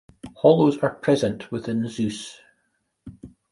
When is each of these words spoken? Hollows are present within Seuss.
Hollows 0.37 0.79
are 0.79 0.95
present 0.95 1.51
within 1.51 1.83
Seuss. 1.83 2.37